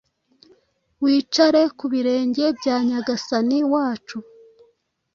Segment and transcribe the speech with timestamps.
[1.03, 4.17] Wicare ku birenge bya nyagasani wa cu